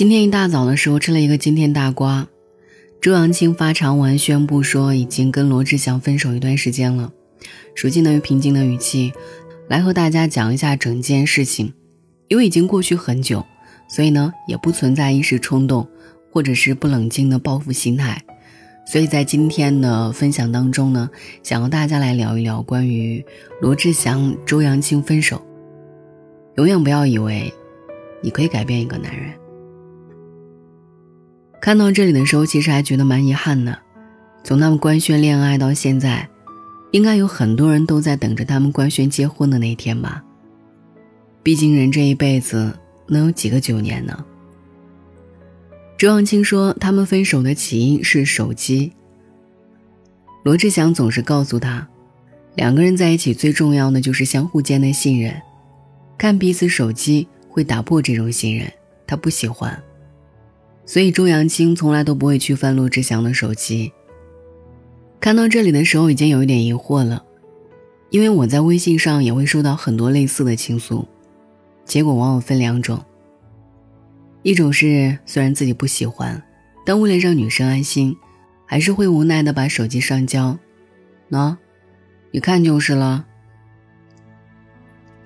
[0.00, 2.26] 今天一大早的时候吃了一个惊天大瓜，
[3.02, 7.12] 周扬青发长文宣布说已经跟罗志祥分手一段时间了，
[7.76, 9.12] 如今呢用平静的语气
[9.68, 11.74] 来和大家讲一下整件事情，
[12.28, 13.44] 因为已经过去很久，
[13.90, 15.86] 所以呢也不存在一时冲动
[16.32, 18.24] 或者是不冷静的报复心态，
[18.86, 21.10] 所以在今天的分享当中呢，
[21.42, 23.22] 想和大家来聊一聊关于
[23.60, 25.44] 罗志祥、周扬青分手。
[26.56, 27.52] 永远不要以为
[28.22, 29.30] 你可以改变一个男人。
[31.60, 33.78] 看到这里的时候，其实还觉得蛮遗憾的。
[34.42, 36.26] 从他们官宣恋爱到现在，
[36.90, 40.24] 应该有很多人都在等着他们官宣结婚的那一天吧。
[41.42, 42.74] 毕竟人这一辈子
[43.06, 44.24] 能有几个九年呢？
[45.98, 48.92] 周扬青说，他们分手的起因是手机。
[50.42, 51.86] 罗志祥总是告诉他，
[52.54, 55.42] 两个人在一起最重要的就是相互间的信任，
[56.16, 58.72] 看彼此手机会打破这种信任，
[59.06, 59.78] 他不喜欢。
[60.84, 63.92] 所以周扬青从来都不会去翻罗志祥的手机。
[65.20, 67.24] 看到这里的时候，已经有一点疑惑了，
[68.10, 71.06] 因为我在微信上也会收到很多类似的倾诉，
[71.84, 73.04] 结果往往分两种。
[74.42, 76.42] 一种是虽然自己不喜欢，
[76.86, 78.16] 但为了让女生安心，
[78.64, 80.58] 还是会无奈的把手机上交，
[81.30, 81.56] 喏，
[82.30, 83.26] 你看就是了。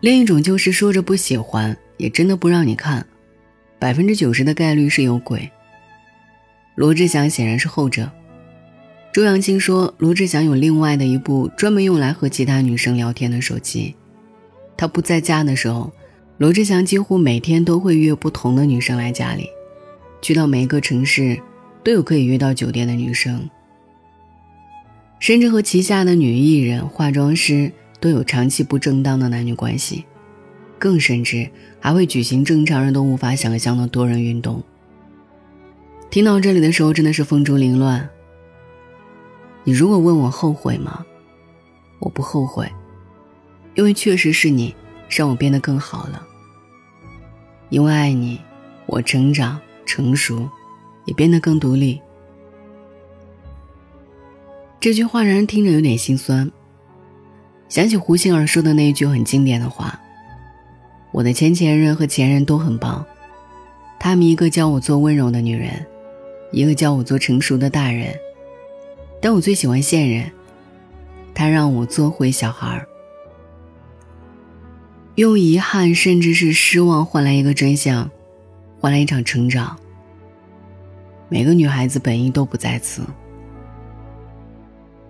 [0.00, 3.06] 另一种就是说着不喜欢，也真的不让你看。
[3.78, 5.50] 百分之九十的概率是有鬼。
[6.74, 8.10] 罗志祥显然是后者。
[9.12, 13.94] 周扬青说，罗志祥有另外的一部专门用来和其他女生聊天的手机。
[14.76, 15.90] 他不在家的时候，
[16.36, 19.48] 罗志祥几乎每天都会约不同的女生来家里，
[20.20, 21.40] 去到每一个城市，
[21.82, 23.48] 都有可以约到酒店的女生。
[25.18, 30.04] 甚至和旗下的女艺人、化妆师都有长期不正当的男女关系。
[30.78, 31.48] 更甚至
[31.86, 34.60] 还会举行正常人都无法想象的多人运动。
[36.10, 38.10] 听到这里的时候，真的是风中凌乱。
[39.62, 41.06] 你如果问我后悔吗？
[42.00, 42.68] 我不后悔，
[43.76, 44.74] 因为确实是你
[45.08, 46.26] 让我变得更好了。
[47.68, 48.40] 因为爱你，
[48.86, 50.50] 我成长成熟，
[51.04, 52.00] 也变得更独立。
[54.80, 56.50] 这句话让人听着有点心酸，
[57.68, 59.96] 想起胡杏儿说的那一句很经典的话。
[61.12, 63.04] 我的前前任和前任都很棒，
[63.98, 65.86] 他们一个教我做温柔的女人，
[66.52, 68.14] 一个教我做成熟的大人，
[69.20, 70.30] 但我最喜欢现任，
[71.34, 72.86] 他让我做回小孩儿。
[75.14, 78.10] 用遗憾甚至是失望换来一个真相，
[78.78, 79.78] 换来一场成长。
[81.30, 83.02] 每个女孩子本意都不在此。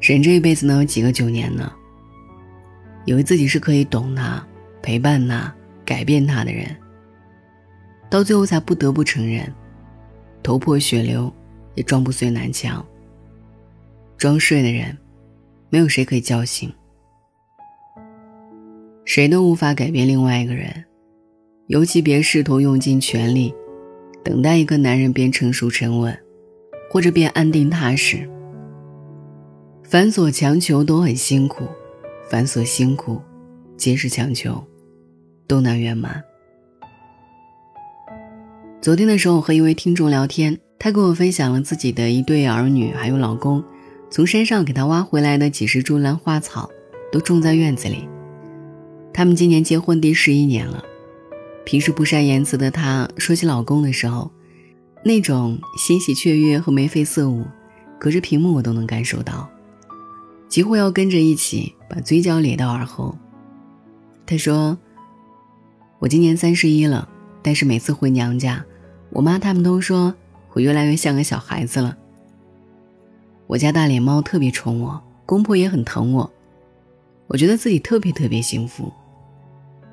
[0.00, 1.70] 人这一辈子能有几个九年呢？
[3.04, 4.42] 以为自己是可以懂他、
[4.80, 5.54] 陪伴他。
[5.90, 6.64] 改变他的人，
[8.08, 9.52] 到最后才不得不承认，
[10.40, 11.34] 头破血流
[11.74, 12.86] 也撞不碎南墙。
[14.16, 14.96] 装睡的人，
[15.68, 16.72] 没有谁可以叫醒。
[19.04, 20.84] 谁都无法改变另外一个人，
[21.66, 23.52] 尤其别试图用尽全力，
[24.22, 26.16] 等待一个男人变成熟沉稳，
[26.88, 28.30] 或者变安定踏实。
[29.82, 31.66] 繁琐强求都很辛苦，
[32.28, 33.20] 繁琐辛苦，
[33.76, 34.64] 皆是强求。
[35.50, 36.22] 都难圆满。
[38.80, 43.60] 昨天的时候，我和一位听众聊天，他跟我分享了自己的一对儿女，还有老公，
[44.12, 46.70] 从山上给他挖回来的几十株兰花草，
[47.10, 48.08] 都种在院子里。
[49.12, 50.84] 他们今年结婚第十一年了。
[51.64, 54.30] 平时不善言辞的她，说起老公的时候，
[55.04, 57.44] 那种欣喜雀跃和眉飞色舞，
[57.98, 59.50] 隔着屏幕我都能感受到，
[60.48, 63.18] 几乎要跟着一起把嘴角咧到耳后。
[64.24, 64.78] 他说。
[66.00, 67.06] 我今年三十一了，
[67.42, 68.64] 但是每次回娘家，
[69.10, 70.14] 我妈他们都说
[70.54, 71.94] 我越来越像个小孩子了。
[73.46, 76.32] 我家大脸猫特别宠我，公婆也很疼我，
[77.26, 78.90] 我觉得自己特别特别幸福。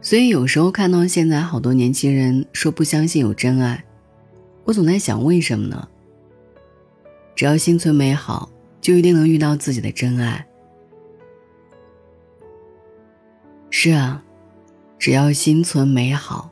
[0.00, 3.84] 所以有时候看到现在好多年轻人说不相信有真爱，
[4.62, 5.88] 我总在想为什么呢？
[7.34, 8.48] 只要心存美好，
[8.80, 10.46] 就一定能遇到自己的真爱。
[13.70, 14.22] 是啊。
[14.98, 16.50] 只要心存美好，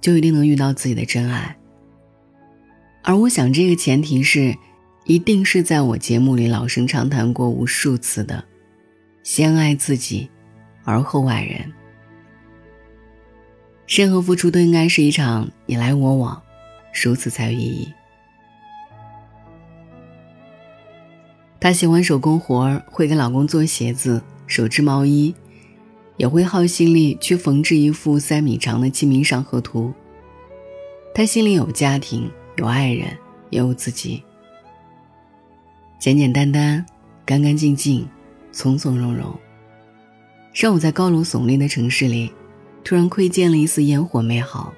[0.00, 1.56] 就一定能遇到自己的真爱。
[3.02, 4.56] 而我想，这个前提是，
[5.04, 8.44] 一定是在我节目里老生常谈过无数次的：
[9.22, 10.28] 先爱自己，
[10.84, 11.72] 而后爱人。
[13.86, 16.42] 任何付出都应该是一场你来我往，
[17.04, 17.92] 如此才有意义。
[21.60, 25.34] 她喜欢手工活，会给老公做鞋子、手织毛衣。
[26.16, 29.88] 也会耗心力去缝制一幅三米长的《清明上河图》。
[31.14, 33.16] 他心里有家庭，有爱人，
[33.50, 34.22] 也有自己。
[35.98, 36.84] 简简单单，
[37.24, 38.06] 干干净净，
[38.52, 39.34] 从从容容。
[40.54, 42.32] 让我在高楼耸立的城市里，
[42.84, 44.72] 突然窥见了一丝烟火美好。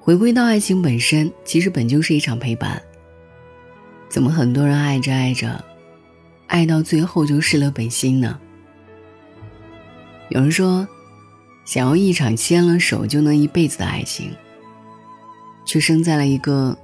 [0.00, 2.82] 回归到爱情本身，其实本就是一场陪伴。
[4.08, 5.64] 怎么很多人爱着爱着，
[6.46, 8.40] 爱到最后就失了本心呢？
[10.30, 10.86] 有人说，
[11.64, 14.30] 想要一场牵了手就能一辈子的爱情，
[15.64, 16.76] 却生在了一个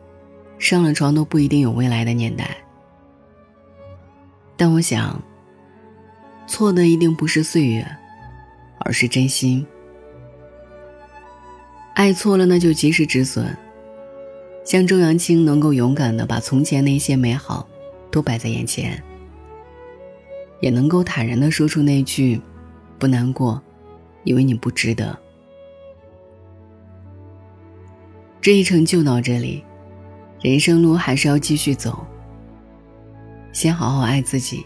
[0.59, 2.57] 上了床都不一定有未来的年代。
[4.57, 5.23] 但我想，
[6.49, 7.87] 错的一定不是岁月，
[8.81, 9.65] 而是真心。
[11.95, 13.57] 爱错了，那就及时止损。
[14.65, 17.69] 像周扬青能够勇敢的把从前那些美好
[18.11, 19.01] 都摆在眼前，
[20.61, 22.41] 也能够坦然的说出那句
[22.99, 23.63] “不难过，
[24.25, 25.17] 因为你不值得”。
[28.41, 29.65] 这一程就到这里，
[30.41, 32.07] 人生路还是要继续走。
[33.53, 34.65] 先好好爱自己，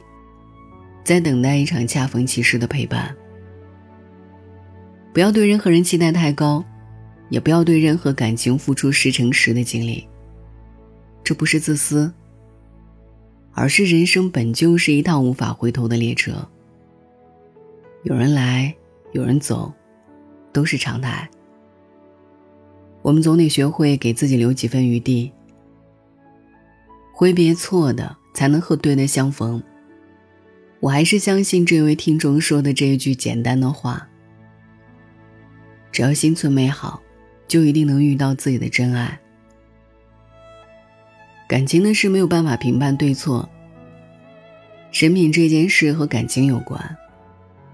[1.05, 3.15] 再等待一场恰逢其时的陪伴。
[5.13, 6.65] 不要对任何人期待太高。
[7.31, 10.05] 也不要对任何感情付出十成十的精力。
[11.23, 12.13] 这不是自私，
[13.53, 16.49] 而是人生本就是一趟无法回头的列车。
[18.03, 18.75] 有人来，
[19.13, 19.73] 有人走，
[20.53, 21.29] 都是常态。
[23.03, 25.33] 我们总得学会给自己留几分余地，
[27.13, 29.63] 挥别错的，才能和对的相逢。
[30.81, 34.09] 我还是相信这位听众说的这一句简单的话：
[35.93, 37.03] 只要心存美好。
[37.51, 39.19] 就一定能遇到自己的真爱。
[41.49, 43.51] 感情的事没有办法评判对错。
[44.93, 46.97] 人品这件事和感情有关，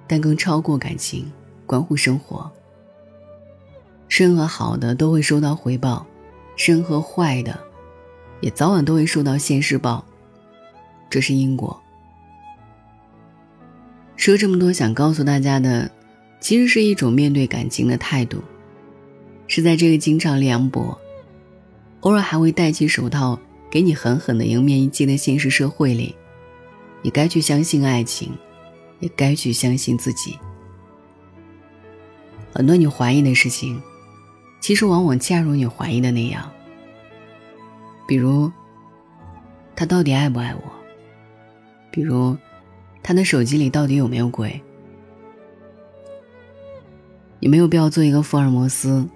[0.06, 1.30] 但更超过感情，
[1.66, 2.50] 关乎生活。
[4.08, 6.06] 任何好的都会收到回报，
[6.56, 7.58] 任何坏的，
[8.40, 10.04] 也早晚都会受到现世报。
[11.10, 11.80] 这是因果。
[14.16, 15.90] 说这么多，想告诉大家的，
[16.40, 18.42] 其实是一种面对感情的态度。
[19.48, 20.98] 是在这个经常凉薄，
[22.00, 23.38] 偶尔还会戴起手套
[23.70, 26.16] 给你狠狠的迎面一击的现实社会里，
[27.02, 28.32] 你该去相信爱情，
[29.00, 30.38] 也该去相信自己。
[32.52, 33.80] 很多你怀疑的事情，
[34.60, 36.50] 其实往往恰如你怀疑的那样。
[38.06, 38.50] 比如，
[39.74, 40.62] 他到底爱不爱我？
[41.90, 42.36] 比如，
[43.02, 44.60] 他的手机里到底有没有鬼？
[47.40, 49.08] 你没有必要做一个福尔摩斯。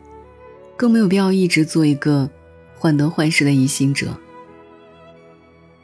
[0.76, 2.30] 更没有必要一直做一个
[2.74, 4.16] 患得患失的疑心者，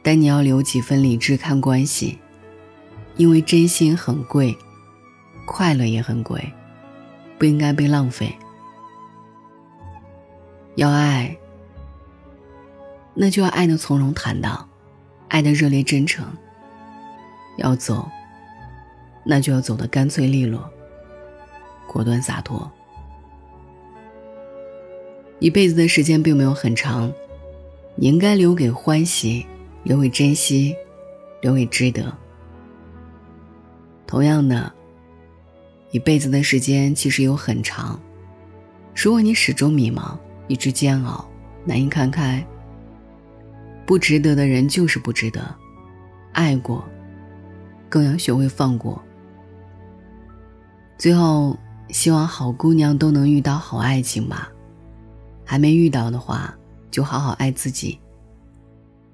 [0.01, 2.17] 但你要留几分理智看关系，
[3.17, 4.55] 因为真心很贵，
[5.45, 6.53] 快乐也很贵，
[7.39, 8.31] 不应该被浪费。
[10.75, 11.35] 要爱，
[13.15, 14.69] 那就要爱的从容坦荡，
[15.29, 16.25] 爱的热烈真诚；
[17.57, 18.07] 要走，
[19.25, 20.69] 那就要走的干脆利落，
[21.87, 22.71] 果断洒脱。
[25.39, 27.11] 一辈子的时间并没有很长，
[27.95, 29.47] 你应该留给欢喜，
[29.81, 30.75] 留给珍惜，
[31.41, 32.15] 留给值得。
[34.07, 34.71] 同样的，
[35.91, 37.99] 一辈子的时间其实有很长，
[38.95, 40.17] 如果你始终迷茫，
[40.47, 41.29] 一直煎熬，
[41.65, 42.43] 难以看开，
[43.85, 45.53] 不值得的人就是不值得，
[46.31, 46.83] 爱过，
[47.89, 49.03] 更要学会放过。
[50.97, 51.57] 最后，
[51.89, 54.49] 希望好姑娘都能遇到好爱情吧。
[55.45, 56.53] 还没遇到的话，
[56.89, 57.99] 就好好爱自己。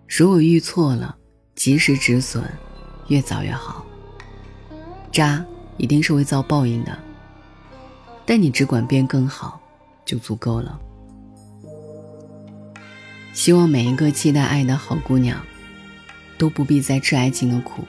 [0.08, 1.15] 如果遇错了，
[1.56, 2.44] 及时止损，
[3.08, 3.86] 越早越好。
[5.13, 5.46] 渣
[5.77, 6.98] 一定是会遭报应的，
[8.25, 9.62] 但你只管变更好，
[10.03, 10.79] 就足够了。
[13.32, 15.39] 希望每一个期待爱的好姑娘，
[16.38, 17.84] 都不必再吃爱情的苦，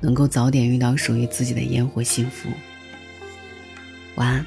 [0.00, 2.48] 能够早点遇到属于自己的烟火幸福。
[4.14, 4.46] 晚安。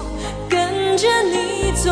[1.01, 1.89] 着你走，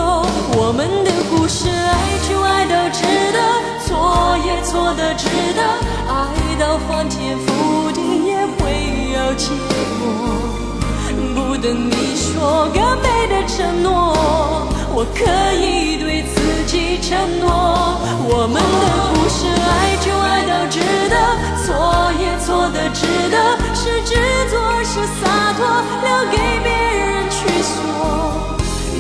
[0.54, 1.98] 我们的故事，爱
[2.30, 3.02] 就爱到值
[3.34, 3.40] 得，
[3.84, 5.26] 错也错的值
[5.58, 5.64] 得，
[6.06, 9.50] 爱到翻天覆地也会有结
[9.98, 10.06] 果。
[11.34, 11.58] 不。
[11.58, 14.16] 等你说更美的承诺，
[14.94, 15.26] 我可
[15.58, 17.98] 以对自己承诺，
[18.30, 21.18] 我们的故事爱就爱到值得，
[21.66, 24.14] 错也错的值得，是执
[24.52, 24.54] 着
[24.86, 25.66] 是洒脱，
[26.06, 27.76] 留给别人去说，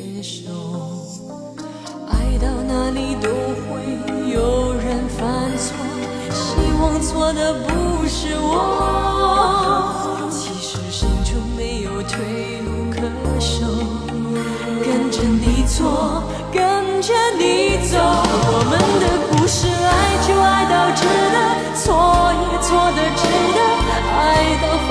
[0.00, 0.50] 接受。
[2.08, 3.28] 爱到哪里都
[3.68, 3.68] 会
[4.32, 5.76] 有人犯错，
[6.32, 7.68] 希望错的不
[8.08, 8.56] 是我。
[10.30, 12.96] 其实心中没有退路可
[13.38, 13.66] 守。
[14.82, 16.58] 跟着你错，跟
[17.02, 21.04] 着你走，我们的故事爱就爱到值
[21.34, 21.36] 得，
[21.76, 23.22] 错也错的值
[23.54, 23.58] 得，
[24.16, 24.18] 爱
[24.62, 24.90] 到疯